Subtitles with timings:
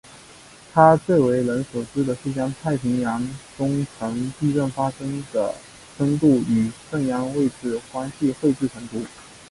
[0.73, 3.19] 他最为人所知的是将太平洋
[3.55, 5.53] 中深层地震发生的
[5.95, 9.05] 深度与震央位置关系绘制成图。